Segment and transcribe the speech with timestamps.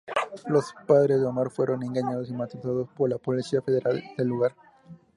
[0.47, 4.53] Los padres de Omar fueron engañados y maltratados por la policía federal del lugar.